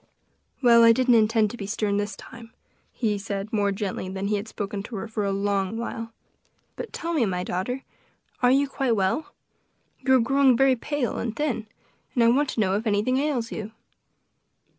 "Well, 0.63 0.83
I 0.83 0.93
didn't 0.93 1.13
intend 1.13 1.51
to 1.51 1.57
be 1.57 1.67
stern 1.67 1.97
this 1.97 2.15
time," 2.15 2.51
he 2.91 3.19
said 3.19 3.53
more 3.53 3.71
gently 3.71 4.09
than 4.09 4.29
he 4.29 4.37
had 4.37 4.47
spoken 4.47 4.81
to 4.81 4.95
her 4.95 5.07
for 5.07 5.23
a 5.25 5.31
long 5.31 5.77
while; 5.77 6.11
"but 6.75 6.91
tell 6.91 7.13
me, 7.13 7.23
my 7.27 7.43
daughter, 7.43 7.83
are 8.41 8.49
you 8.49 8.67
quite 8.67 8.95
well? 8.95 9.31
you 9.99 10.15
are 10.15 10.19
growing 10.19 10.57
very 10.57 10.75
pale 10.75 11.19
and 11.19 11.35
thin, 11.35 11.67
and 12.15 12.23
I 12.23 12.29
want 12.29 12.49
to 12.49 12.59
know 12.59 12.73
if 12.75 12.87
anything 12.87 13.17
ails 13.17 13.51
you." 13.51 13.73